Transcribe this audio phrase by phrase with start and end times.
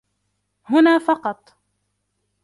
[0.65, 1.55] هنا فقط.